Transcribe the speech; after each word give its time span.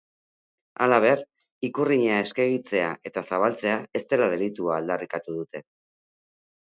Halaber, 0.85 1.19
ikurrina 1.67 2.17
eskegitzea 2.21 2.87
eta 3.11 3.25
zabaltzea 3.29 3.77
ez 4.01 4.05
dela 4.15 4.31
delitua 4.35 4.79
aldarrikatu 4.81 5.37
dute. 5.41 5.63